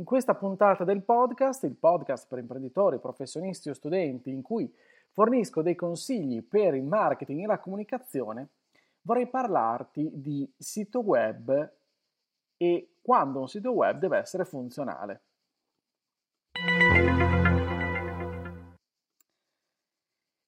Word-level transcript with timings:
In 0.00 0.06
questa 0.06 0.34
puntata 0.34 0.82
del 0.82 1.02
podcast, 1.02 1.64
il 1.64 1.76
podcast 1.76 2.26
per 2.26 2.38
imprenditori, 2.38 2.98
professionisti 2.98 3.68
o 3.68 3.74
studenti, 3.74 4.30
in 4.30 4.40
cui 4.40 4.74
fornisco 5.10 5.60
dei 5.60 5.74
consigli 5.74 6.42
per 6.42 6.74
il 6.74 6.84
marketing 6.84 7.42
e 7.42 7.46
la 7.46 7.58
comunicazione, 7.58 8.48
vorrei 9.02 9.28
parlarti 9.28 10.10
di 10.10 10.50
sito 10.56 11.00
web 11.00 11.70
e 12.56 12.94
quando 13.02 13.40
un 13.40 13.48
sito 13.48 13.72
web 13.72 13.98
deve 13.98 14.16
essere 14.16 14.46
funzionale. 14.46 15.20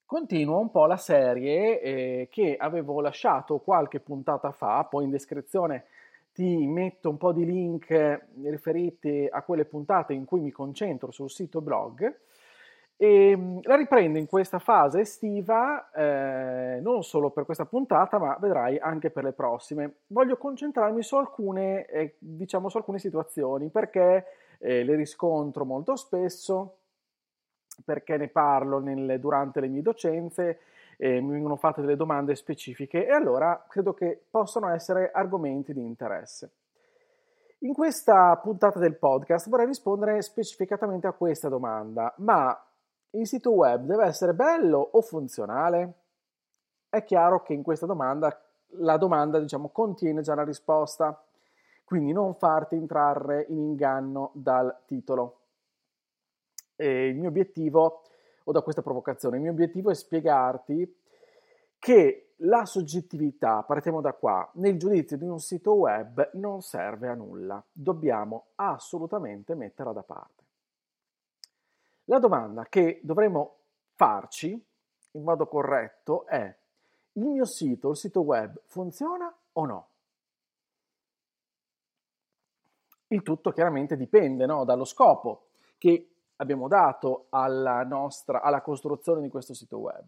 Continuo 0.07 0.61
un 0.61 0.71
po' 0.71 0.87
la 0.87 0.97
serie 0.97 1.79
eh, 1.83 2.29
che 2.31 2.57
avevo 2.57 3.03
lasciato 3.03 3.59
qualche 3.59 4.01
puntata 4.01 4.51
fa, 4.51 4.85
poi 4.85 5.05
in 5.05 5.11
descrizione 5.11 5.85
ti 6.33 6.67
metto 6.67 7.11
un 7.11 7.19
po' 7.19 7.33
di 7.33 7.45
link 7.45 8.27
riferiti 8.45 9.29
a 9.31 9.43
quelle 9.43 9.65
puntate 9.65 10.15
in 10.15 10.25
cui 10.25 10.41
mi 10.41 10.51
concentro 10.51 11.11
sul 11.11 11.31
sito 11.31 11.61
blog 11.61 12.21
e 13.03 13.37
mm, 13.37 13.59
la 13.63 13.75
riprendo 13.75 14.19
in 14.19 14.27
questa 14.27 14.61
fase 14.61 15.01
estiva 15.01 15.91
eh, 15.91 16.79
non 16.81 17.03
solo 17.03 17.31
per 17.31 17.45
questa 17.45 17.65
puntata 17.65 18.19
ma 18.19 18.37
vedrai 18.41 18.79
anche 18.79 19.11
per 19.11 19.25
le 19.25 19.33
prossime. 19.33 19.95
Voglio 20.07 20.37
concentrarmi 20.37 21.03
su 21.03 21.17
alcune, 21.17 21.85
eh, 21.87 22.15
diciamo, 22.19 22.69
su 22.69 22.77
alcune 22.77 23.01
situazioni 23.01 23.71
perché 23.71 24.27
eh, 24.59 24.85
le 24.85 24.95
riscontro 24.95 25.65
molto 25.65 25.97
spesso 25.97 26.77
perché 27.85 28.17
ne 28.17 28.29
parlo 28.29 28.79
nel, 28.79 29.19
durante 29.19 29.61
le 29.61 29.67
mie 29.67 29.83
docenze, 29.83 30.61
eh, 30.97 31.21
mi 31.21 31.33
vengono 31.33 31.57
fatte 31.57 31.81
delle 31.81 31.97
domande 31.97 32.35
specifiche 32.35 33.07
e 33.07 33.11
allora 33.11 33.65
credo 33.69 33.95
che 33.95 34.25
possano 34.31 34.69
essere 34.71 35.11
argomenti 35.11 35.73
di 35.73 35.83
interesse. 35.83 36.53
In 37.61 37.75
questa 37.75 38.37
puntata 38.39 38.79
del 38.79 38.97
podcast 38.97 39.49
vorrei 39.49 39.67
rispondere 39.67 40.21
specificatamente 40.23 41.07
a 41.07 41.13
questa 41.13 41.49
domanda, 41.49 42.13
ma 42.19 42.57
il 43.11 43.27
sito 43.27 43.53
web 43.53 43.85
deve 43.85 44.07
essere 44.07 44.35
bello 44.35 44.79
o 44.79 45.01
funzionale? 45.01 45.93
È 46.89 47.05
chiaro 47.05 47.43
che 47.43 47.53
in 47.53 47.63
questa 47.63 47.87
domanda 47.87 48.37
la 48.77 48.97
domanda 48.97 49.39
diciamo, 49.39 49.69
contiene 49.69 50.23
già 50.23 50.35
la 50.35 50.45
risposta, 50.45 51.23
quindi 51.85 52.13
non 52.13 52.35
farti 52.35 52.75
entrare 52.75 53.47
in 53.49 53.59
inganno 53.59 54.31
dal 54.35 54.81
titolo 54.87 55.37
eh, 56.77 57.07
il 57.07 57.17
mio 57.17 57.29
obiettivo, 57.29 58.03
o 58.45 58.53
da 58.53 58.63
questa 58.63 58.83
provocazione, 58.83 59.37
il 59.37 59.43
mio 59.43 59.53
obiettivo 59.53 59.91
è 59.91 59.95
spiegarti 59.95 61.01
che 61.79 62.33
la 62.45 62.65
soggettività, 62.65 63.63
partiamo 63.63 64.01
da 64.01 64.13
qua, 64.13 64.49
nel 64.55 64.79
giudizio 64.79 65.17
di 65.17 65.27
un 65.27 65.39
sito 65.39 65.75
web 65.75 66.31
non 66.35 66.61
serve 66.61 67.09
a 67.09 67.15
nulla, 67.15 67.63
dobbiamo 67.71 68.47
assolutamente 68.57 69.55
metterla 69.55 69.93
da 69.93 70.03
parte. 70.03 70.43
La 72.07 72.19
domanda 72.19 72.67
che 72.67 73.01
dovremo 73.03 73.57
farci 73.95 74.51
in 75.13 75.23
modo 75.23 75.47
corretto 75.47 76.27
è 76.27 76.57
il 77.13 77.27
mio 77.27 77.45
sito, 77.45 77.91
il 77.91 77.97
sito 77.97 78.21
web, 78.23 78.61
funziona 78.67 79.33
o 79.53 79.65
no? 79.67 79.87
Il 83.09 83.23
tutto 83.23 83.51
chiaramente 83.51 83.97
dipende 83.97 84.47
no, 84.47 84.65
dallo 84.65 84.85
scopo 84.85 85.49
che 85.77 86.12
abbiamo 86.43 86.67
dato 86.67 87.27
alla 87.31 87.85
nostra 87.85 88.43
alla 88.43 88.61
costruzione 88.61 89.23
di 89.23 89.29
questo 89.29 89.55
sito 89.55 89.79
web. 89.79 90.05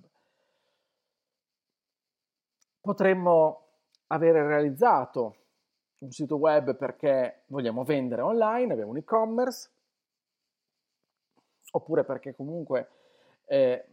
Potremmo 2.81 3.63
avere 4.09 4.47
realizzato 4.47 5.37
un 5.99 6.11
sito 6.11 6.37
web 6.37 6.77
perché 6.77 7.45
vogliamo 7.47 7.85
vendere 7.85 8.21
online, 8.21 8.73
abbiamo 8.73 8.91
un 8.91 8.99
e-commerce, 8.99 9.71
oppure 11.73 12.05
perché 12.05 12.35
comunque 12.35 12.89
eh, 13.47 13.87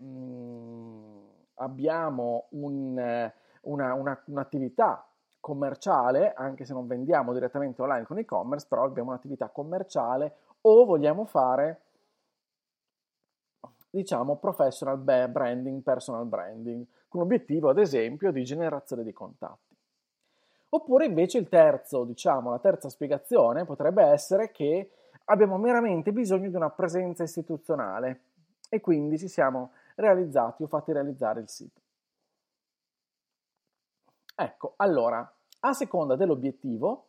abbiamo 1.55 2.47
un, 2.49 3.31
una, 3.61 3.93
una, 3.93 4.23
un'attività 4.25 5.07
commerciale, 5.39 6.33
anche 6.33 6.65
se 6.65 6.73
non 6.73 6.85
vendiamo 6.85 7.31
direttamente 7.33 7.81
online 7.81 8.05
con 8.05 8.17
e-commerce, 8.17 8.65
però 8.67 8.83
abbiamo 8.83 9.11
un'attività 9.11 9.47
commerciale 9.47 10.35
o 10.61 10.83
vogliamo 10.83 11.23
fare 11.25 11.81
diciamo 13.91 14.37
professional 14.37 14.97
branding, 14.97 15.81
personal 15.83 16.25
branding, 16.25 16.85
con 17.07 17.21
l'obiettivo 17.21 17.69
ad 17.69 17.77
esempio 17.77 18.31
di 18.31 18.43
generazione 18.43 19.03
di 19.03 19.11
contatti. 19.11 19.75
Oppure 20.69 21.05
invece 21.05 21.37
il 21.37 21.49
terzo, 21.49 22.05
diciamo, 22.05 22.49
la 22.49 22.59
terza 22.59 22.87
spiegazione 22.87 23.65
potrebbe 23.65 24.03
essere 24.03 24.51
che 24.51 24.91
abbiamo 25.25 25.57
meramente 25.57 26.13
bisogno 26.13 26.49
di 26.49 26.55
una 26.55 26.69
presenza 26.69 27.23
istituzionale 27.23 28.21
e 28.69 28.79
quindi 28.79 29.17
ci 29.17 29.27
siamo 29.27 29.73
realizzati 29.95 30.63
o 30.63 30.67
fatti 30.67 30.93
realizzare 30.93 31.41
il 31.41 31.49
sito. 31.49 31.81
Ecco, 34.33 34.73
allora, 34.77 35.29
a 35.59 35.73
seconda 35.73 36.15
dell'obiettivo, 36.15 37.07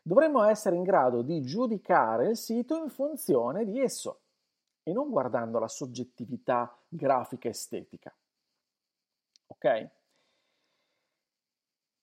dovremmo 0.00 0.44
essere 0.44 0.76
in 0.76 0.84
grado 0.84 1.22
di 1.22 1.42
giudicare 1.42 2.28
il 2.28 2.36
sito 2.36 2.76
in 2.76 2.88
funzione 2.88 3.64
di 3.64 3.80
esso 3.80 4.20
e 4.82 4.92
non 4.92 5.10
guardando 5.10 5.58
la 5.58 5.68
soggettività 5.68 6.76
grafica 6.88 7.48
estetica. 7.48 8.14
Ok? 9.46 9.88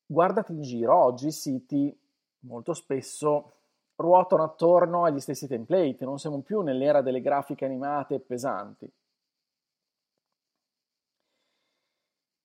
Guardati 0.06 0.54
in 0.54 0.62
giro, 0.62 0.96
oggi 0.96 1.28
i 1.28 1.32
siti 1.32 1.96
molto 2.40 2.74
spesso 2.74 3.54
ruotano 3.96 4.44
attorno 4.44 5.04
agli 5.04 5.20
stessi 5.20 5.48
template, 5.48 6.06
non 6.06 6.20
siamo 6.20 6.40
più 6.42 6.62
nell'era 6.62 7.02
delle 7.02 7.22
grafiche 7.22 7.66
animate 7.66 8.16
e 8.16 8.20
pesanti. 8.20 8.92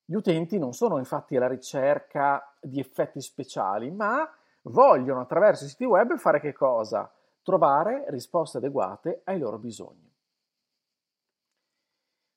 Gli 0.06 0.14
utenti 0.14 0.58
non 0.58 0.74
sono 0.74 0.98
infatti 0.98 1.36
alla 1.36 1.48
ricerca 1.48 2.54
di 2.60 2.78
effetti 2.78 3.20
speciali, 3.22 3.90
ma 3.90 4.28
vogliono 4.62 5.20
attraverso 5.20 5.64
i 5.64 5.68
siti 5.68 5.84
web 5.84 6.16
fare 6.16 6.40
che 6.40 6.52
cosa? 6.52 7.10
Trovare 7.42 8.04
risposte 8.08 8.58
adeguate 8.58 9.22
ai 9.24 9.38
loro 9.38 9.58
bisogni. 9.58 10.13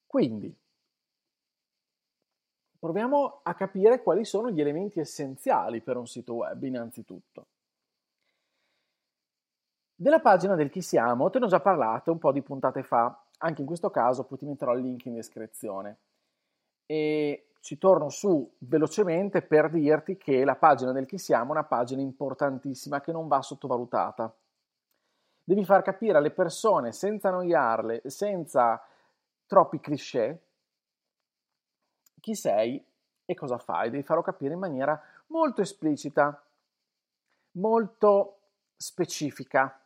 Quindi, 0.07 0.56
proviamo 2.79 3.41
a 3.44 3.53
capire 3.53 4.01
quali 4.01 4.23
sono 4.23 4.50
gli 4.50 4.62
elementi 4.62 5.00
essenziali 5.00 5.81
per 5.81 5.97
un 5.97 6.07
sito 6.07 6.35
web, 6.35 6.63
innanzitutto. 6.63 7.47
Della 9.94 10.19
pagina 10.19 10.56
del 10.56 10.69
chi 10.69 10.81
siamo 10.81 11.29
te 11.29 11.40
ne 11.40 11.45
ho 11.45 11.50
già 11.50 11.59
parlato 11.59 12.12
un 12.12 12.19
po' 12.19 12.31
di 12.31 12.41
puntate 12.41 12.84
fa, 12.84 13.23
anche 13.40 13.62
in 13.62 13.68
questo 13.68 13.90
caso 13.90 14.23
poi 14.23 14.38
ti 14.38 14.45
metterò 14.45 14.73
il 14.73 14.84
link 14.84 15.06
in 15.06 15.16
descrizione. 15.16 15.97
E 16.85 17.50
ci 17.59 17.78
torno 17.78 18.09
su 18.09 18.50
velocemente 18.59 19.41
per 19.41 19.69
dirti 19.69 20.16
che 20.16 20.45
la 20.45 20.56
pagina 20.56 20.91
del 20.94 21.06
chi 21.06 21.18
siamo 21.18 21.50
è 21.50 21.51
una 21.51 21.66
pagina 21.66 22.01
importantissima 22.01 23.01
che 23.01 23.12
non 23.12 23.28
va 23.28 23.41
sottovalutata. 23.41 24.34
Devi 25.44 25.66
far 25.66 25.81
capire 25.81 26.18
alle 26.18 26.31
persone 26.31 26.92
senza 26.92 27.30
annoiarle, 27.30 28.03
senza 28.06 28.81
troppi 29.47 29.79
cliché, 29.79 30.44
chi 32.19 32.35
sei 32.35 32.83
e 33.25 33.33
cosa 33.33 33.57
fai. 33.57 33.89
Devi 33.89 34.03
farlo 34.03 34.21
capire 34.21 34.53
in 34.53 34.59
maniera 34.59 35.01
molto 35.27 35.61
esplicita, 35.61 36.44
molto 37.53 38.39
specifica, 38.75 39.81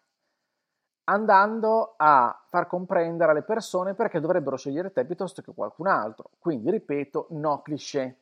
andando 1.06 1.94
a 1.98 2.44
far 2.48 2.68
comprendere 2.68 3.32
alle 3.32 3.44
persone 3.44 3.94
perché 3.94 4.20
dovrebbero 4.20 4.58
scegliere 4.58 4.92
te 4.92 5.06
piuttosto 5.06 5.42
che 5.42 5.54
qualcun 5.54 5.88
altro. 5.88 6.32
Quindi, 6.40 6.70
ripeto, 6.70 7.28
no 7.32 7.62
cliché, 7.62 8.18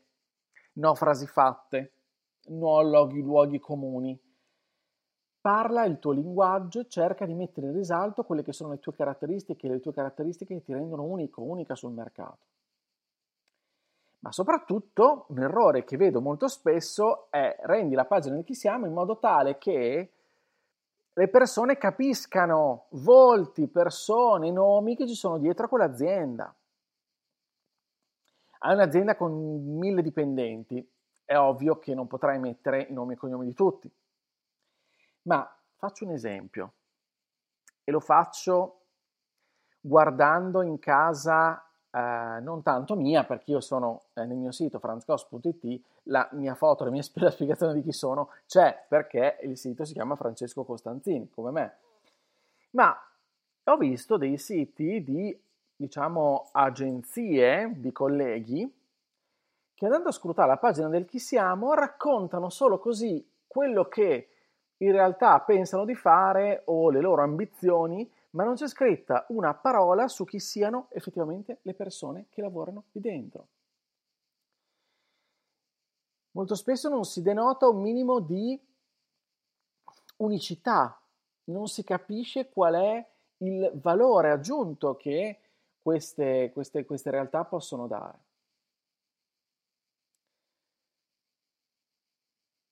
no 0.74 0.94
frasi 0.96 1.26
fatte, 1.26 1.94
no 2.48 2.82
luoghi, 2.82 3.22
luoghi 3.22 3.60
comuni 3.60 4.28
Parla 5.42 5.86
il 5.86 6.00
tuo 6.00 6.12
linguaggio, 6.12 6.86
cerca 6.88 7.26
di 7.26 7.34
mettere 7.34 7.68
in 7.68 7.74
risalto 7.74 8.24
quelle 8.24 8.44
che 8.44 8.52
sono 8.52 8.72
le 8.72 8.80
tue 8.80 8.94
caratteristiche, 8.94 9.70
le 9.70 9.80
tue 9.80 9.94
caratteristiche 9.94 10.56
che 10.56 10.64
ti 10.64 10.74
rendono 10.74 11.04
unico, 11.04 11.42
unica 11.42 11.76
sul 11.76 11.94
mercato. 11.94 12.38
Ma 14.20 14.34
soprattutto 14.34 15.26
un 15.30 15.40
errore 15.40 15.86
che 15.86 15.96
vedo 15.96 16.20
molto 16.20 16.50
spesso 16.50 17.28
è 17.30 17.56
rendi 17.62 17.96
la 17.96 18.04
pagina 18.04 18.36
di 18.36 18.44
chi 18.44 18.54
siamo 18.54 18.86
in 18.86 18.92
modo 18.92 19.18
tale 19.18 19.58
che 19.58 20.12
le 21.14 21.28
persone 21.30 21.78
capiscano 21.78 22.88
volti, 22.90 23.68
persone, 23.68 24.52
nomi 24.52 24.98
che 24.98 25.08
ci 25.08 25.16
sono 25.16 25.38
dietro 25.38 25.66
a 25.66 25.70
quell'azienda. 25.70 26.54
Hai 28.60 28.74
un'azienda 28.74 29.16
con 29.16 29.32
mille 29.78 30.02
dipendenti, 30.02 30.86
è 31.24 31.38
ovvio 31.38 31.80
che 31.80 31.94
non 31.94 32.08
potrai 32.08 32.40
mettere 32.40 32.88
i 32.90 32.94
nomi 32.94 33.14
e 33.14 33.18
cognomi 33.18 33.46
di 33.46 33.54
tutti. 33.54 33.90
Ma 35.30 35.48
faccio 35.76 36.06
un 36.06 36.12
esempio 36.12 36.74
e 37.84 37.92
lo 37.92 38.00
faccio 38.00 38.86
guardando 39.80 40.64
in 40.64 40.80
casa 40.80 41.64
eh, 41.92 42.40
non 42.42 42.64
tanto 42.64 42.96
mia, 42.96 43.24
perché 43.24 43.52
io 43.52 43.62
sono 43.62 44.06
eh, 44.16 44.26
nel 44.26 44.38
mio 44.38 44.52
sito 44.52 44.80
franzcos.it, 44.80 45.82
la 46.04 46.28
mia 46.32 46.56
foto, 46.56 46.84
la 46.84 46.90
mia 46.90 47.04
spiegazione 47.06 47.76
di 47.76 47.84
chi 47.84 47.92
sono 47.92 48.32
c'è 48.48 48.86
perché 48.88 49.38
il 49.44 49.56
sito 49.56 49.86
si 49.86 49.94
chiama 49.94 50.16
Francesco 50.16 50.64
Costanzini, 50.64 51.30
come 51.30 51.52
me. 51.52 51.78
Ma 52.72 53.00
ho 53.66 53.78
visto 53.78 54.18
dei 54.18 54.40
siti 54.40 55.04
di, 55.04 55.40
diciamo, 55.76 56.50
agenzie 56.54 57.72
di 57.76 57.92
colleghi 57.92 58.78
che 59.76 59.86
andando 59.86 60.10
a 60.10 60.12
scrutare 60.12 60.48
la 60.48 60.58
pagina 60.58 60.88
del 60.88 61.06
chi 61.06 61.20
siamo 61.20 61.76
raccontano 61.76 62.50
solo 62.50 62.80
così 62.80 63.26
quello 63.46 63.86
che 63.86 64.30
in 64.82 64.92
realtà 64.92 65.40
pensano 65.42 65.86
di 65.86 65.96
fare 65.96 66.64
o 66.66 66.90
le 66.90 67.02
loro 67.02 67.22
ambizioni 67.22 68.10
ma 68.32 68.44
non 68.44 68.56
c'è 68.56 68.68
scritta 68.68 69.26
una 69.30 69.54
parola 69.54 70.08
su 70.08 70.24
chi 70.26 70.40
siano 70.40 70.88
effettivamente 70.92 71.60
le 71.64 71.74
persone 71.74 72.28
che 72.30 72.42
lavorano 72.42 72.86
lì 72.92 73.02
dentro. 73.02 73.48
Molto 76.32 76.54
spesso 76.54 76.90
non 76.90 77.06
si 77.06 77.22
denota 77.22 77.68
un 77.68 77.82
minimo 77.82 78.20
di 78.20 78.60
unicità, 80.18 81.02
non 81.46 81.68
si 81.68 81.84
capisce 81.84 82.50
qual 82.50 82.76
è 82.76 83.08
il 83.38 83.72
valore 83.82 84.30
aggiunto 84.30 84.96
che 84.96 85.40
queste, 85.82 86.52
queste, 86.54 86.86
queste 86.86 87.10
realtà 87.10 87.44
possono 87.46 87.88
dare. 87.88 88.28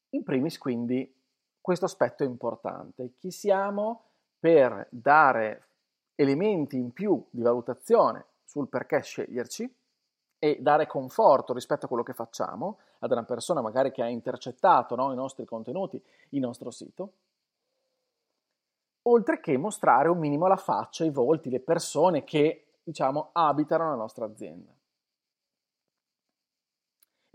In 0.10 0.24
primis 0.24 0.58
quindi 0.58 1.17
questo 1.68 1.84
aspetto 1.84 2.24
è 2.24 2.26
importante, 2.26 3.16
chi 3.18 3.30
siamo, 3.30 4.04
per 4.40 4.88
dare 4.90 5.68
elementi 6.16 6.78
in 6.78 6.94
più 6.94 7.22
di 7.30 7.42
valutazione 7.42 8.24
sul 8.46 8.70
perché 8.70 9.02
sceglierci 9.02 9.76
e 10.40 10.60
dare 10.62 10.88
conforto 10.88 11.52
rispetto 11.52 11.84
a 11.84 11.90
quello 11.90 12.04
che 12.04 12.14
facciamo 12.14 12.80
ad 13.00 13.12
una 13.12 13.26
persona 13.26 13.60
magari 13.60 13.92
che 13.92 14.02
ha 14.02 14.08
intercettato 14.08 14.96
no, 14.96 15.12
i 15.12 15.16
nostri 15.18 15.44
contenuti, 15.44 16.02
il 16.30 16.40
nostro 16.40 16.72
sito, 16.72 17.12
oltre 19.02 19.42
che 19.42 19.58
mostrare 19.58 20.08
un 20.08 20.20
minimo 20.20 20.48
la 20.48 20.56
faccia, 20.56 21.04
i 21.04 21.10
volti, 21.10 21.50
le 21.50 21.60
persone 21.60 22.24
che 22.24 22.76
diciamo 22.82 23.32
abitano 23.34 23.90
la 23.90 23.96
nostra 23.96 24.24
azienda. 24.24 24.77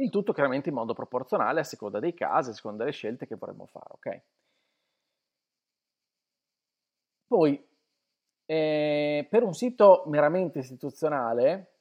Il 0.02 0.10
tutto 0.10 0.32
chiaramente 0.32 0.68
in 0.68 0.74
modo 0.74 0.94
proporzionale 0.94 1.60
a 1.60 1.64
seconda 1.64 2.00
dei 2.00 2.12
casi, 2.12 2.50
a 2.50 2.54
seconda 2.54 2.78
delle 2.78 2.90
scelte 2.90 3.24
che 3.28 3.36
vorremmo 3.36 3.66
fare, 3.66 3.86
ok? 3.90 4.20
Poi, 7.28 7.64
eh, 8.44 9.26
per 9.30 9.44
un 9.44 9.54
sito 9.54 10.02
meramente 10.06 10.58
istituzionale, 10.58 11.74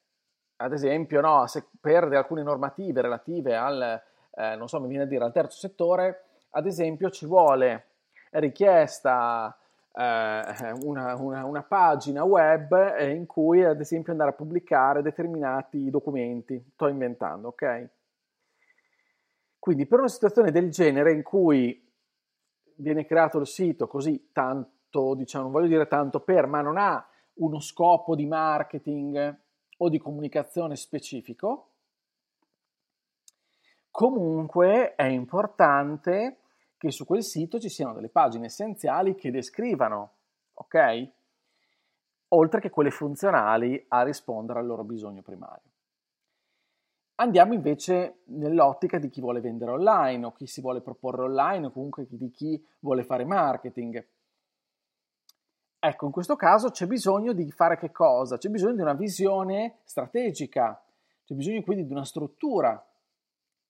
ad 0.58 0.72
esempio, 0.72 1.20
no, 1.20 1.48
se 1.48 1.66
per 1.80 2.04
alcune 2.04 2.44
normative 2.44 3.02
relative 3.02 3.56
al, 3.56 4.02
eh, 4.36 4.56
non 4.56 4.68
so, 4.68 4.80
mi 4.80 4.88
viene 4.88 5.06
a 5.06 5.08
dire, 5.08 5.24
al 5.24 5.34
terzo 5.34 5.58
settore, 5.58 6.26
ad 6.52 6.68
esempio 6.68 7.10
ci 7.10 7.26
vuole 7.26 7.88
richiesta 8.34 9.58
eh, 9.94 10.72
una, 10.84 11.16
una, 11.16 11.44
una, 11.44 11.64
pagina 11.64 12.24
web 12.24 12.72
eh, 13.00 13.10
in 13.10 13.26
cui, 13.26 13.64
ad 13.64 13.80
esempio, 13.80 14.12
andare 14.12 14.30
a 14.30 14.36
pubblicare 14.36 15.02
determinati 15.02 15.90
documenti. 15.90 16.64
Sto 16.74 16.88
inventando, 16.88 17.48
ok? 17.48 17.90
Quindi 19.62 19.86
per 19.86 20.00
una 20.00 20.08
situazione 20.08 20.50
del 20.50 20.72
genere 20.72 21.14
in 21.14 21.22
cui 21.22 21.88
viene 22.78 23.06
creato 23.06 23.38
il 23.38 23.46
sito 23.46 23.86
così 23.86 24.32
tanto 24.32 25.14
diciamo, 25.14 25.44
non 25.44 25.54
voglio 25.54 25.68
dire 25.68 25.86
tanto 25.86 26.22
per, 26.22 26.48
ma 26.48 26.62
non 26.62 26.78
ha 26.80 27.08
uno 27.36 27.60
scopo 27.60 28.16
di 28.16 28.26
marketing 28.26 29.40
o 29.78 29.90
di 29.90 30.00
comunicazione 30.00 30.76
specifico, 30.76 31.74
comunque 33.92 34.96
è 34.96 35.06
importante 35.06 36.40
che 36.76 36.90
su 36.90 37.06
quel 37.06 37.22
sito 37.22 37.60
ci 37.60 37.70
siano 37.70 37.94
delle 37.94 38.10
pagine 38.10 38.48
essenziali 38.48 39.14
che 39.14 39.30
descrivano, 39.30 40.14
ok? 40.56 41.10
Oltre 42.30 42.62
che 42.62 42.72
quelle 42.72 42.90
funzionali 42.90 43.86
a 43.90 44.02
rispondere 44.02 44.58
al 44.58 44.66
loro 44.66 44.84
bisogno 44.84 45.22
primario. 45.22 45.70
Andiamo 47.22 47.54
invece 47.54 48.22
nell'ottica 48.30 48.98
di 48.98 49.08
chi 49.08 49.22
vuole 49.22 49.42
vendere 49.42 49.70
online 49.70 50.26
o 50.26 50.32
chi 50.32 50.48
si 50.48 50.60
vuole 50.60 50.82
proporre 50.82 51.22
online 51.22 51.68
o 51.68 51.72
comunque 51.72 52.08
di 52.10 52.32
chi 52.32 52.60
vuole 52.80 53.04
fare 53.04 53.26
marketing. 53.26 54.04
Ecco, 55.78 56.06
in 56.08 56.12
questo 56.12 56.36
caso 56.36 56.72
c'è 56.72 56.88
bisogno 56.88 57.34
di 57.34 57.52
fare 57.52 57.78
che 57.78 57.92
cosa? 57.92 58.40
C'è 58.40 58.50
bisogno 58.50 58.74
di 58.74 58.82
una 58.82 58.96
visione 58.96 59.82
strategica, 59.84 60.84
c'è 61.24 61.36
bisogno 61.36 61.62
quindi 61.62 61.86
di 61.86 61.92
una 61.92 62.06
struttura 62.06 62.84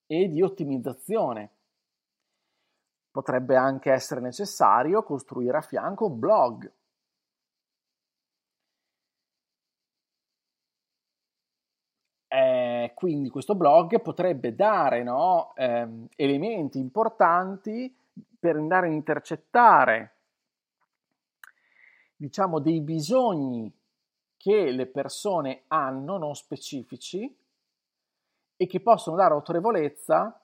e 0.06 0.30
di 0.30 0.42
ottimizzazione. 0.42 1.50
Potrebbe 3.12 3.58
anche 3.58 3.92
essere 3.92 4.22
necessario 4.22 5.04
costruire 5.04 5.58
a 5.58 5.62
fianco 5.62 6.06
un 6.06 6.20
blog. 6.20 6.72
Eh, 12.34 12.91
quindi 13.02 13.30
questo 13.30 13.56
blog 13.56 14.00
potrebbe 14.00 14.54
dare 14.54 15.02
no, 15.02 15.56
ehm, 15.56 16.08
elementi 16.16 16.78
importanti 16.78 17.92
per 18.40 18.58
andare 18.58 18.90
a 18.90 18.92
intercettare 18.92 20.18
diciamo, 22.16 22.60
dei 22.60 22.80
bisogni 22.80 23.74
che 24.38 24.70
le 24.70 24.86
persone 24.86 25.64
hanno, 25.70 26.20
non 26.20 26.36
specifici, 26.36 27.36
e 28.56 28.68
che 28.68 28.80
possono 28.82 29.16
dare 29.16 29.34
autorevolezza 29.34 30.40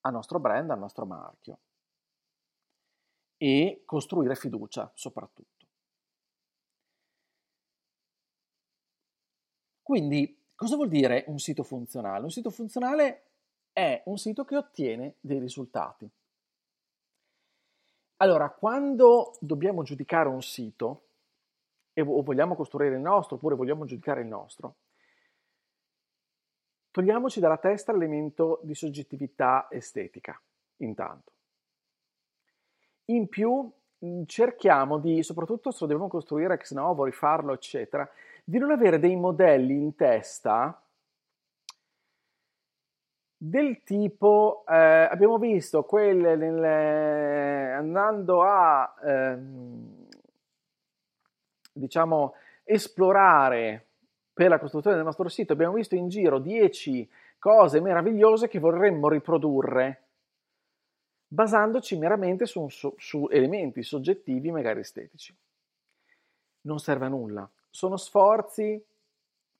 al 0.00 0.12
nostro 0.12 0.40
brand, 0.40 0.70
al 0.70 0.78
nostro 0.78 1.04
marchio 1.04 1.58
e 3.36 3.82
costruire 3.84 4.34
fiducia 4.34 4.90
soprattutto. 4.94 5.66
Quindi, 9.82 10.41
cosa 10.62 10.76
vuol 10.76 10.88
dire 10.88 11.24
un 11.26 11.40
sito 11.40 11.64
funzionale? 11.64 12.22
Un 12.22 12.30
sito 12.30 12.50
funzionale 12.50 13.22
è 13.72 14.00
un 14.04 14.16
sito 14.16 14.44
che 14.44 14.56
ottiene 14.56 15.16
dei 15.18 15.40
risultati. 15.40 16.08
Allora, 18.18 18.48
quando 18.50 19.36
dobbiamo 19.40 19.82
giudicare 19.82 20.28
un 20.28 20.40
sito, 20.40 21.06
o 21.96 22.22
vogliamo 22.22 22.54
costruire 22.54 22.94
il 22.94 23.00
nostro, 23.00 23.34
oppure 23.34 23.56
vogliamo 23.56 23.86
giudicare 23.86 24.20
il 24.20 24.28
nostro, 24.28 24.76
togliamoci 26.92 27.40
dalla 27.40 27.58
testa 27.58 27.90
l'elemento 27.90 28.60
di 28.62 28.76
soggettività 28.76 29.66
estetica, 29.68 30.40
intanto. 30.76 31.32
In 33.06 33.26
più, 33.26 33.68
cerchiamo 34.26 34.98
di, 34.98 35.22
soprattutto 35.22 35.70
se 35.70 35.78
lo 35.80 35.86
dobbiamo 35.86 36.08
costruire 36.08 36.54
ex 36.54 36.72
novo, 36.72 37.04
rifarlo, 37.04 37.52
eccetera, 37.52 38.08
di 38.44 38.58
non 38.58 38.70
avere 38.70 38.98
dei 38.98 39.16
modelli 39.16 39.74
in 39.74 39.94
testa 39.94 40.82
del 43.36 43.82
tipo, 43.82 44.64
eh, 44.68 45.08
abbiamo 45.10 45.36
visto 45.38 45.82
quelle 45.82 46.36
nelle, 46.36 47.72
andando 47.72 48.42
a, 48.44 48.94
ehm, 49.04 50.06
diciamo, 51.72 52.34
esplorare 52.62 53.86
per 54.32 54.48
la 54.48 54.60
costruzione 54.60 54.94
del 54.96 55.04
nostro 55.04 55.28
sito, 55.28 55.52
abbiamo 55.52 55.74
visto 55.74 55.96
in 55.96 56.08
giro 56.08 56.38
10 56.38 57.10
cose 57.38 57.80
meravigliose 57.80 58.46
che 58.46 58.60
vorremmo 58.60 59.08
riprodurre, 59.08 60.01
basandoci 61.32 61.96
meramente 61.96 62.44
su, 62.44 62.68
su, 62.68 62.94
su 62.98 63.26
elementi 63.30 63.82
soggettivi, 63.82 64.50
magari 64.50 64.80
estetici. 64.80 65.34
Non 66.62 66.78
serve 66.78 67.06
a 67.06 67.08
nulla, 67.08 67.50
sono 67.70 67.96
sforzi 67.96 68.84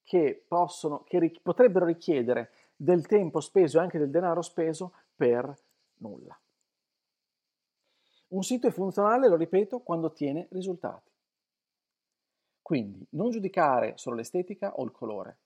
che, 0.02 0.44
possono, 0.46 1.02
che 1.04 1.18
ri- 1.18 1.40
potrebbero 1.42 1.86
richiedere 1.86 2.50
del 2.76 3.06
tempo 3.06 3.40
speso 3.40 3.78
e 3.78 3.80
anche 3.80 3.98
del 3.98 4.10
denaro 4.10 4.42
speso 4.42 4.92
per 5.16 5.52
nulla. 5.98 6.38
Un 8.28 8.42
sito 8.42 8.66
è 8.66 8.70
funzionale, 8.70 9.28
lo 9.28 9.36
ripeto, 9.36 9.80
quando 9.80 10.08
ottiene 10.08 10.48
risultati. 10.50 11.10
Quindi 12.60 13.06
non 13.10 13.30
giudicare 13.30 13.94
solo 13.96 14.16
l'estetica 14.16 14.74
o 14.74 14.84
il 14.84 14.92
colore. 14.92 15.36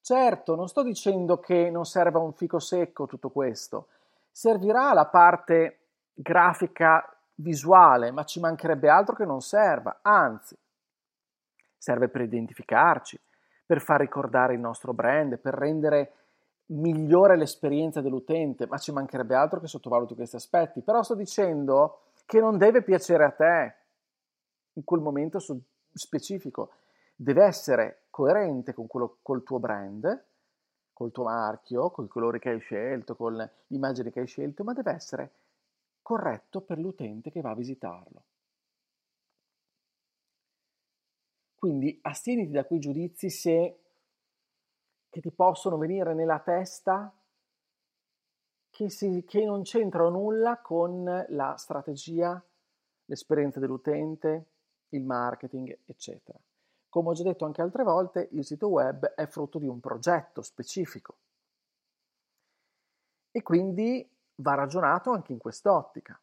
Certo, 0.00 0.54
non 0.54 0.68
sto 0.68 0.84
dicendo 0.84 1.40
che 1.40 1.70
non 1.70 1.84
serva 1.84 2.20
un 2.20 2.32
fico 2.32 2.60
secco 2.60 3.06
tutto 3.06 3.30
questo, 3.30 3.88
servirà 4.36 4.92
la 4.92 5.06
parte 5.06 5.78
grafica 6.12 7.02
visuale, 7.36 8.10
ma 8.10 8.24
ci 8.24 8.38
mancherebbe 8.38 8.90
altro 8.90 9.14
che 9.14 9.24
non 9.24 9.40
serva, 9.40 10.00
anzi, 10.02 10.54
serve 11.78 12.10
per 12.10 12.20
identificarci, 12.20 13.18
per 13.64 13.80
far 13.80 14.00
ricordare 14.00 14.52
il 14.52 14.60
nostro 14.60 14.92
brand, 14.92 15.38
per 15.38 15.54
rendere 15.54 16.12
migliore 16.66 17.38
l'esperienza 17.38 18.02
dell'utente, 18.02 18.66
ma 18.66 18.76
ci 18.76 18.92
mancherebbe 18.92 19.34
altro 19.34 19.58
che 19.58 19.68
sottovaluti 19.68 20.14
questi 20.14 20.36
aspetti. 20.36 20.82
Però 20.82 21.02
sto 21.02 21.14
dicendo 21.14 22.00
che 22.26 22.38
non 22.38 22.58
deve 22.58 22.82
piacere 22.82 23.24
a 23.24 23.30
te 23.30 23.74
in 24.74 24.84
quel 24.84 25.00
momento 25.00 25.38
specifico, 25.94 26.72
deve 27.14 27.42
essere 27.42 28.02
coerente 28.10 28.74
con 28.74 28.86
quello, 28.86 29.16
col 29.22 29.42
tuo 29.42 29.58
brand, 29.58 30.24
col 30.96 31.12
tuo 31.12 31.24
marchio, 31.24 31.90
con 31.90 32.06
i 32.06 32.08
colori 32.08 32.38
che 32.38 32.48
hai 32.48 32.58
scelto, 32.58 33.16
con 33.16 33.50
l'immagine 33.66 34.10
che 34.10 34.20
hai 34.20 34.26
scelto, 34.26 34.64
ma 34.64 34.72
deve 34.72 34.92
essere 34.92 35.30
corretto 36.00 36.62
per 36.62 36.78
l'utente 36.78 37.30
che 37.30 37.42
va 37.42 37.50
a 37.50 37.54
visitarlo. 37.54 38.22
Quindi 41.54 41.98
astieniti 42.00 42.50
da 42.50 42.64
quei 42.64 42.78
giudizi 42.78 43.28
se 43.28 43.78
che 45.10 45.20
ti 45.20 45.30
possono 45.30 45.76
venire 45.76 46.14
nella 46.14 46.38
testa 46.38 47.12
che, 48.70 48.88
si, 48.88 49.22
che 49.26 49.44
non 49.44 49.64
c'entrano 49.64 50.08
nulla 50.08 50.62
con 50.62 51.26
la 51.28 51.56
strategia, 51.58 52.42
l'esperienza 53.04 53.60
dell'utente, 53.60 54.46
il 54.88 55.02
marketing, 55.02 55.76
eccetera. 55.84 56.38
Come 56.96 57.10
ho 57.10 57.12
già 57.12 57.24
detto 57.24 57.44
anche 57.44 57.60
altre 57.60 57.82
volte, 57.82 58.30
il 58.32 58.42
sito 58.42 58.68
web 58.68 59.04
è 59.04 59.26
frutto 59.26 59.58
di 59.58 59.66
un 59.66 59.80
progetto 59.80 60.40
specifico 60.40 61.16
e 63.30 63.42
quindi 63.42 64.10
va 64.36 64.54
ragionato 64.54 65.10
anche 65.10 65.32
in 65.32 65.38
quest'ottica. 65.38 66.18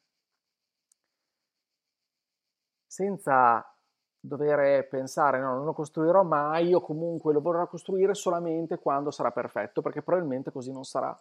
Senza 2.87 3.71
dover 4.19 4.87
pensare 4.87 5.39
no, 5.39 5.53
non 5.53 5.65
lo 5.65 5.73
costruirò 5.73 6.23
mai, 6.23 6.69
io 6.69 6.81
comunque 6.81 7.33
lo 7.33 7.41
vorrò 7.41 7.67
costruire 7.67 8.15
solamente 8.15 8.79
quando 8.79 9.11
sarà 9.11 9.29
perfetto, 9.29 9.83
perché 9.83 10.01
probabilmente 10.01 10.51
così 10.51 10.71
non 10.71 10.85
sarà. 10.85 11.15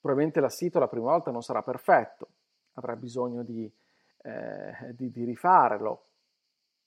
Probabilmente 0.00 0.40
il 0.40 0.50
sito 0.50 0.78
la 0.78 0.88
prima 0.88 1.10
volta 1.10 1.30
non 1.30 1.42
sarà 1.42 1.62
perfetto, 1.62 2.28
avrà 2.76 2.96
bisogno 2.96 3.42
di, 3.42 3.70
eh, 4.22 4.94
di, 4.94 5.10
di 5.10 5.24
rifarlo, 5.24 6.04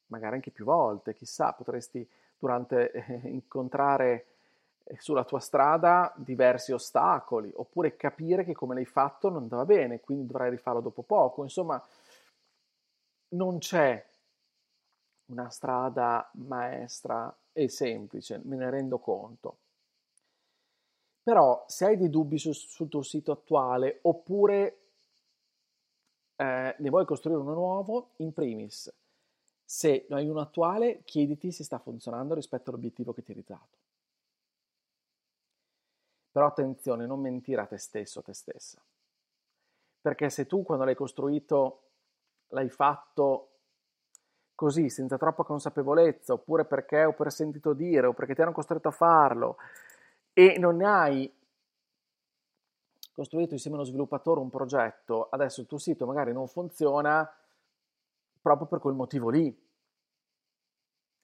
magari 0.08 0.36
anche 0.36 0.52
più 0.52 0.66
volte, 0.66 1.14
chissà, 1.14 1.54
potresti 1.54 2.08
durante 2.38 2.92
eh, 2.92 3.28
incontrare 3.30 4.28
eh, 4.84 4.98
sulla 5.00 5.24
tua 5.24 5.40
strada 5.40 6.14
diversi 6.16 6.72
ostacoli, 6.72 7.52
oppure 7.56 7.96
capire 7.96 8.44
che 8.44 8.54
come 8.54 8.76
l'hai 8.76 8.86
fatto 8.86 9.30
non 9.30 9.44
andava 9.44 9.66
bene, 9.66 10.00
quindi 10.00 10.28
dovrai 10.28 10.50
rifarlo 10.50 10.82
dopo 10.82 11.02
poco. 11.02 11.44
Insomma, 11.44 11.82
non 13.30 13.58
c'è 13.58 14.06
una 15.28 15.50
strada 15.50 16.30
maestra 16.34 17.36
e 17.52 17.68
semplice, 17.70 18.42
me 18.44 18.56
ne 18.58 18.70
rendo 18.70 19.00
conto. 19.00 19.58
Però 21.24 21.64
se 21.68 21.86
hai 21.86 21.98
dei 21.98 22.10
dubbi 22.10 22.38
su, 22.38 22.52
sul 22.52 22.88
tuo 22.88 23.02
sito 23.02 23.32
attuale 23.32 24.00
oppure 24.04 24.78
eh, 26.36 26.76
ne 26.78 26.90
vuoi 26.90 27.06
costruire 27.06 27.40
uno 27.40 27.54
nuovo, 27.54 28.12
in 28.18 28.32
primis, 28.32 28.94
se 29.66 30.06
ne 30.08 30.16
hai 30.16 30.30
uno 30.30 30.42
attuale, 30.42 31.02
chiediti 31.04 31.52
se 31.52 31.64
sta 31.64 31.80
funzionando 31.80 32.36
rispetto 32.36 32.70
all'obiettivo 32.70 33.14
che 33.14 33.24
ti 33.24 33.32
eri 33.32 33.44
dato. 33.46 33.78
Però 36.32 36.46
attenzione, 36.46 37.08
non 37.08 37.20
mentire 37.20 37.62
a 37.62 37.66
te 37.66 37.78
stesso 37.78 38.20
a 38.20 38.22
te 38.22 38.34
stessa. 38.34 38.80
Perché 40.02 40.30
se 40.30 40.46
tu 40.46 40.64
quando 40.64 40.84
l'hai 40.86 40.96
costruito 40.96 41.82
l'hai 42.50 42.70
fatto 42.70 43.50
così, 44.54 44.90
senza 44.90 45.18
troppa 45.18 45.44
consapevolezza, 45.44 46.34
oppure 46.34 46.66
perché 46.66 47.04
o 47.06 47.14
per 47.14 47.32
sentito 47.32 47.74
dire, 47.74 48.08
o 48.08 48.14
perché 48.14 48.36
ti 48.36 48.42
hanno 48.42 48.52
costretto 48.52 48.88
a 48.88 48.92
farlo, 48.92 49.58
e 50.32 50.58
non 50.60 50.82
hai 50.84 51.34
costruito 53.14 53.54
insieme 53.54 53.78
a 53.78 53.80
uno 53.80 53.90
sviluppatore 53.90 54.40
un 54.40 54.50
progetto, 54.50 55.30
adesso 55.30 55.62
il 55.62 55.68
tuo 55.68 55.78
sito 55.78 56.06
magari 56.06 56.34
non 56.34 56.48
funziona 56.48 57.30
proprio 58.46 58.68
per 58.68 58.78
quel 58.78 58.94
motivo 58.94 59.30
lì. 59.32 59.48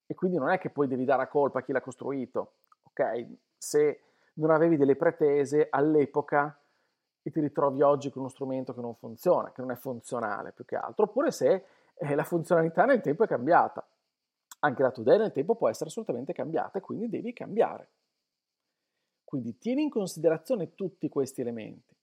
E 0.07 0.15
quindi 0.15 0.37
non 0.37 0.49
è 0.49 0.57
che 0.57 0.71
poi 0.71 0.87
devi 0.87 1.05
dare 1.05 1.21
a 1.21 1.27
colpa 1.27 1.59
a 1.59 1.61
chi 1.61 1.71
l'ha 1.71 1.79
costruito, 1.79 2.55
ok? 2.81 3.27
Se 3.55 4.01
non 4.33 4.49
avevi 4.49 4.75
delle 4.75 4.95
pretese 4.95 5.67
all'epoca 5.69 6.59
e 7.21 7.29
ti 7.29 7.39
ritrovi 7.39 7.83
oggi 7.83 8.09
con 8.09 8.23
uno 8.23 8.31
strumento 8.31 8.73
che 8.73 8.81
non 8.81 8.95
funziona, 8.95 9.51
che 9.51 9.61
non 9.61 9.69
è 9.69 9.75
funzionale 9.75 10.51
più 10.51 10.65
che 10.65 10.75
altro, 10.75 11.05
oppure 11.05 11.29
se 11.29 11.65
eh, 11.93 12.15
la 12.15 12.23
funzionalità 12.23 12.85
nel 12.85 13.01
tempo 13.01 13.23
è 13.23 13.27
cambiata. 13.27 13.87
Anche 14.63 14.81
la 14.81 14.91
idea 14.95 15.17
nel 15.17 15.31
tempo 15.31 15.53
può 15.53 15.69
essere 15.69 15.91
assolutamente 15.91 16.33
cambiata 16.33 16.79
e 16.79 16.81
quindi 16.81 17.07
devi 17.07 17.33
cambiare. 17.33 17.89
Quindi 19.23 19.59
tieni 19.59 19.83
in 19.83 19.91
considerazione 19.91 20.73
tutti 20.73 21.07
questi 21.07 21.41
elementi. 21.41 21.95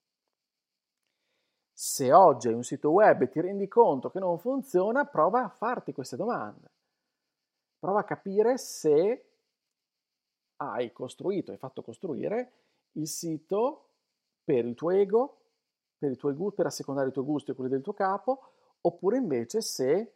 Se 1.80 2.12
oggi 2.12 2.48
hai 2.48 2.54
un 2.54 2.64
sito 2.64 2.90
web 2.90 3.22
e 3.22 3.28
ti 3.28 3.40
rendi 3.40 3.68
conto 3.68 4.10
che 4.10 4.18
non 4.18 4.40
funziona, 4.40 5.04
prova 5.04 5.44
a 5.44 5.48
farti 5.48 5.92
queste 5.92 6.16
domande. 6.16 6.72
Prova 7.78 8.00
a 8.00 8.04
capire 8.04 8.58
se 8.58 9.26
hai 10.56 10.90
costruito, 10.90 11.52
hai 11.52 11.56
fatto 11.56 11.82
costruire 11.82 12.52
il 12.94 13.06
sito 13.06 13.90
per 14.42 14.64
il 14.64 14.74
tuo 14.74 14.90
ego, 14.90 15.36
per, 15.96 16.10
i 16.10 16.16
tuoi 16.16 16.34
gusti, 16.34 16.56
per 16.56 16.66
assecondare 16.66 17.10
i 17.10 17.12
tuoi 17.12 17.24
gusti 17.24 17.52
e 17.52 17.54
quelli 17.54 17.70
del 17.70 17.82
tuo 17.82 17.92
capo, 17.92 18.54
oppure 18.80 19.18
invece 19.18 19.60
se 19.60 20.14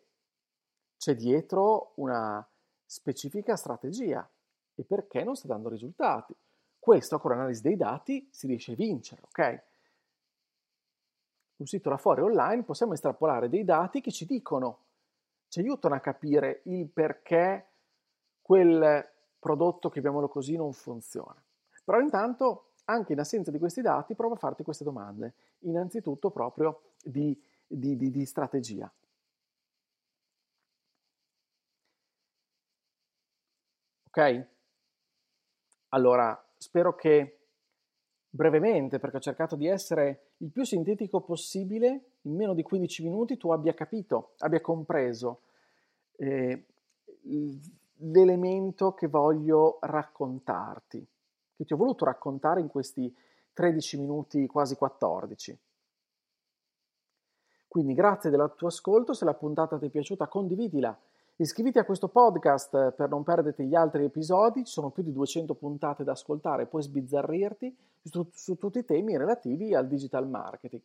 c'è 0.97 1.15
dietro 1.15 1.93
una 1.95 2.45
specifica 2.85 3.55
strategia 3.55 4.29
e 4.75 4.83
perché 4.83 5.23
non 5.23 5.37
sta 5.37 5.47
dando 5.47 5.69
risultati. 5.69 6.35
Questo 6.77 7.21
con 7.21 7.31
l'analisi 7.31 7.63
dei 7.63 7.77
dati 7.77 8.27
si 8.33 8.49
riesce 8.49 8.73
a 8.73 8.75
vincere, 8.75 9.23
ok? 9.27 9.71
Un 11.63 11.67
sito 11.69 11.97
fuori 11.97 12.23
online 12.23 12.65
possiamo 12.65 12.93
estrapolare 12.93 13.49
dei 13.49 13.63
dati 13.63 14.01
che 14.01 14.11
ci 14.11 14.27
dicono, 14.27 14.79
ci 15.47 15.61
aiutano 15.61 15.95
a 15.95 16.01
capire 16.01 16.63
il 16.65 16.89
perché 16.89 17.69
quel 18.43 19.09
prodotto, 19.39 19.89
chiamiamolo 19.89 20.29
così, 20.29 20.57
non 20.57 20.73
funziona. 20.73 21.41
Però 21.85 22.01
intanto, 22.01 22.73
anche 22.87 23.13
in 23.13 23.21
assenza 23.21 23.53
di 23.53 23.59
questi 23.61 23.81
dati, 23.81 24.17
prova 24.17 24.35
a 24.35 24.39
farti 24.39 24.65
queste 24.65 24.83
domande. 24.83 25.35
Innanzitutto 25.61 26.31
proprio 26.31 26.95
di 27.01 27.41
di, 27.73 27.97
di, 27.97 28.11
di 28.11 28.27
strategia. 28.27 28.93
Ok? 34.09 34.47
Allora, 35.91 36.39
spero 36.59 36.95
che 36.95 37.39
brevemente, 38.29 38.99
perché 38.99 39.17
ho 39.17 39.21
cercato 39.21 39.57
di 39.57 39.67
essere 39.67 40.32
il 40.43 40.51
più 40.51 40.65
sintetico 40.65 41.21
possibile, 41.21 42.17
in 42.23 42.35
meno 42.35 42.53
di 42.53 42.63
15 42.63 43.05
minuti 43.05 43.37
tu 43.37 43.51
abbia 43.51 43.75
capito, 43.75 44.33
abbia 44.39 44.61
compreso 44.61 45.43
eh, 46.17 46.67
l'elemento 47.99 48.93
che 48.93 49.07
voglio 49.07 49.79
raccontarti, 49.81 51.07
che 51.57 51.65
ti 51.65 51.73
ho 51.73 51.77
voluto 51.77 52.05
raccontare 52.05 52.61
in 52.61 52.69
questi 52.69 53.15
13 53.53 54.01
minuti, 54.01 54.47
quasi 54.47 54.75
14. 54.75 55.59
Quindi 57.69 57.95
grazie 57.95 58.29
del 58.29 58.53
tuo 58.57 58.67
ascolto, 58.67 59.15
se 59.15 59.25
la 59.25 59.35
puntata 59.35 59.79
ti 59.79 59.87
è 59.87 59.91
piaciuta 59.91 60.27
condividila. 60.27 60.99
Iscriviti 61.43 61.81
a 61.81 61.85
questo 61.85 62.07
podcast 62.07 62.93
per 62.93 63.09
non 63.09 63.25
perderti 63.25 63.65
gli 63.65 63.75
altri 63.75 64.05
episodi, 64.05 64.65
ci 64.65 64.71
sono 64.71 64.91
più 64.91 65.03
di 65.03 65.11
200 65.11 65.55
puntate 65.55 66.05
da 66.05 66.13
ascoltare, 66.13 66.67
puoi 66.67 66.83
sbizzarrirti 66.83 67.77
su, 68.05 68.29
su 68.33 68.57
tutti 68.59 68.79
i 68.79 68.85
temi 68.85 69.17
relativi 69.17 69.75
al 69.75 69.89
digital 69.89 70.29
marketing. 70.29 70.83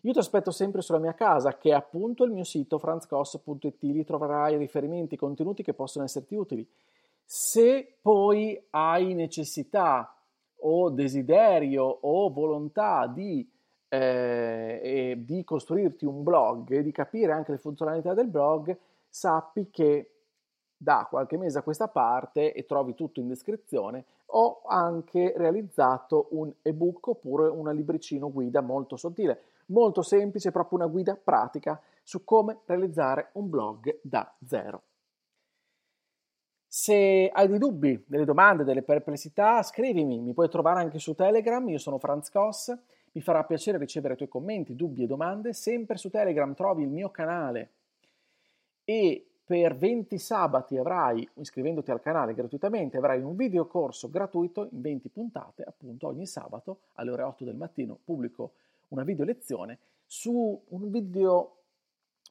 Io 0.00 0.12
ti 0.12 0.18
aspetto 0.18 0.50
sempre 0.50 0.82
sulla 0.82 0.98
mia 0.98 1.14
casa, 1.14 1.56
che 1.56 1.70
è 1.70 1.74
appunto 1.74 2.24
il 2.24 2.32
mio 2.32 2.42
sito 2.42 2.80
franzcos.it, 2.80 3.82
lì 3.82 4.02
troverai 4.02 4.56
riferimenti, 4.56 5.14
contenuti 5.14 5.62
che 5.62 5.74
possono 5.74 6.04
esserti 6.04 6.34
utili. 6.34 6.68
Se 7.24 7.98
poi 8.02 8.60
hai 8.70 9.14
necessità 9.14 10.12
o 10.62 10.90
desiderio 10.90 11.84
o 11.84 12.32
volontà 12.32 13.06
di 13.06 13.48
eh, 13.90 15.14
di 15.24 15.44
costruirti 15.44 16.04
un 16.04 16.22
blog 16.22 16.70
e 16.72 16.82
di 16.82 16.92
capire 16.92 17.32
anche 17.32 17.52
le 17.52 17.58
funzionalità 17.58 18.12
del 18.12 18.28
blog, 18.28 18.76
sappi 19.08 19.70
che 19.70 20.12
da 20.76 21.06
qualche 21.10 21.36
mese 21.36 21.58
a 21.58 21.62
questa 21.62 21.88
parte, 21.88 22.52
e 22.52 22.64
trovi 22.64 22.94
tutto 22.94 23.18
in 23.18 23.26
descrizione, 23.26 24.04
ho 24.26 24.62
anche 24.66 25.32
realizzato 25.36 26.28
un 26.30 26.52
ebook 26.62 27.08
oppure 27.08 27.48
una 27.48 27.72
libricino 27.72 28.30
guida 28.30 28.60
molto 28.60 28.96
sottile, 28.96 29.42
molto 29.66 30.02
semplice, 30.02 30.52
proprio 30.52 30.78
una 30.78 30.86
guida 30.86 31.16
pratica 31.16 31.80
su 32.02 32.24
come 32.24 32.60
realizzare 32.66 33.30
un 33.32 33.48
blog 33.48 33.98
da 34.02 34.32
zero. 34.46 34.82
Se 36.70 37.30
hai 37.32 37.48
dei 37.48 37.58
dubbi, 37.58 38.04
delle 38.06 38.26
domande, 38.26 38.62
delle 38.62 38.82
perplessità, 38.82 39.62
scrivimi, 39.62 40.20
mi 40.20 40.34
puoi 40.34 40.50
trovare 40.50 40.80
anche 40.80 40.98
su 40.98 41.14
Telegram, 41.14 41.66
io 41.68 41.78
sono 41.78 41.98
Franz 41.98 42.30
Koss 42.30 42.76
Mi 43.12 43.22
farà 43.22 43.42
piacere 43.44 43.78
ricevere 43.78 44.14
i 44.14 44.16
tuoi 44.16 44.28
commenti, 44.28 44.76
dubbi 44.76 45.04
e 45.04 45.06
domande. 45.06 45.52
Sempre 45.54 45.96
su 45.96 46.10
Telegram 46.10 46.54
trovi 46.54 46.82
il 46.82 46.90
mio 46.90 47.10
canale 47.10 47.70
e 48.90 49.26
per 49.44 49.76
20 49.76 50.16
sabati 50.16 50.78
avrai, 50.78 51.28
iscrivendoti 51.34 51.90
al 51.90 52.00
canale 52.00 52.32
gratuitamente, 52.32 52.96
avrai 52.96 53.20
un 53.20 53.36
video 53.36 53.66
corso 53.66 54.08
gratuito 54.08 54.66
in 54.72 54.80
20 54.80 55.10
puntate, 55.10 55.62
appunto 55.62 56.06
ogni 56.06 56.24
sabato 56.24 56.80
alle 56.94 57.10
ore 57.10 57.22
8 57.22 57.44
del 57.44 57.56
mattino 57.56 57.98
pubblico 58.02 58.52
una 58.88 59.02
video 59.02 59.26
lezione 59.26 59.78
su 60.06 60.58
un 60.68 60.90
video, 60.90 61.64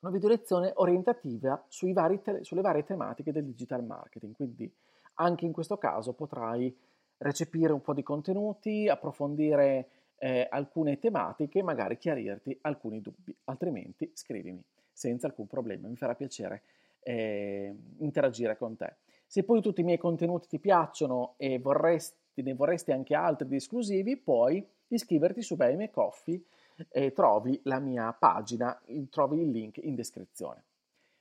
una 0.02 0.12
video 0.12 0.30
lezione 0.30 0.72
orientativa 0.74 1.64
vari 1.94 2.22
te- 2.24 2.44
sulle 2.44 2.62
varie 2.62 2.84
tematiche 2.84 3.32
del 3.32 3.46
digital 3.46 3.84
marketing. 3.84 4.34
Quindi 4.34 4.76
anche 5.16 5.46
in 5.46 5.52
questo 5.52 5.78
caso 5.78 6.14
potrai 6.14 6.76
recepire 7.18 7.72
un 7.72 7.82
po' 7.82 7.94
di 7.94 8.02
contenuti, 8.02 8.90
approfondire 8.90 9.90
eh, 10.18 10.48
alcune 10.50 10.98
tematiche, 10.98 11.62
magari 11.62 12.00
chiarirti 12.00 12.58
alcuni 12.62 13.00
dubbi, 13.00 13.36
altrimenti 13.44 14.10
scrivimi 14.16 14.64
senza 14.98 15.28
alcun 15.28 15.46
problema, 15.46 15.88
mi 15.88 15.96
farà 15.96 16.16
piacere 16.16 16.64
eh, 17.02 17.72
interagire 18.00 18.58
con 18.58 18.76
te. 18.76 18.96
Se 19.28 19.44
poi 19.44 19.62
tutti 19.62 19.82
i 19.82 19.84
miei 19.84 20.00
contenuti 20.00 20.48
ti 20.48 20.58
piacciono 20.58 21.36
e 21.38 21.60
vorresti, 21.60 22.42
ne 22.42 22.54
vorresti 22.56 22.92
anche 22.92 23.14
altri 23.14 23.48
di 23.48 23.58
esclusivi, 23.58 24.18
puoi 24.18 24.66
iscriverti 24.88 25.44
su 25.44 25.56
Buy 25.56 25.90
Coffee 25.92 26.42
e 26.90 27.12
trovi 27.12 27.60
la 27.64 27.80
mia 27.80 28.12
pagina, 28.14 28.80
trovi 29.12 29.42
il 29.42 29.52
link 29.52 29.78
in 29.84 29.94
descrizione. 29.94 30.64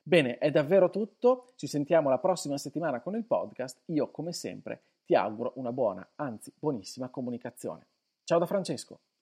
Bene, 0.03 0.39
è 0.39 0.51
davvero 0.51 0.89
tutto, 0.89 1.53
ci 1.57 1.67
sentiamo 1.67 2.09
la 2.09 2.19
prossima 2.19 2.57
settimana 2.57 3.01
con 3.01 3.15
il 3.15 3.25
podcast, 3.25 3.83
io 3.87 4.11
come 4.11 4.33
sempre 4.33 4.81
ti 5.05 5.15
auguro 5.15 5.53
una 5.57 5.73
buona, 5.73 6.07
anzi 6.17 6.51
buonissima 6.59 7.11
comunicazione. 7.11 7.87
Ciao 8.25 8.39
da 8.39 8.47
Francesco! 8.47 9.16